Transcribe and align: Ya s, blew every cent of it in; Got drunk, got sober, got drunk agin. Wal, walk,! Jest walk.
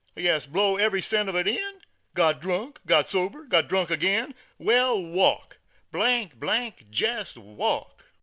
Ya 0.15 0.33
s, 0.37 0.47
blew 0.47 0.79
every 0.79 0.99
cent 0.99 1.29
of 1.29 1.35
it 1.35 1.47
in; 1.47 1.73
Got 2.15 2.41
drunk, 2.41 2.79
got 2.87 3.07
sober, 3.07 3.43
got 3.43 3.67
drunk 3.69 3.91
agin. 3.91 4.33
Wal, 4.57 4.99
walk,! 5.05 5.59
Jest 6.89 7.37
walk. 7.37 8.05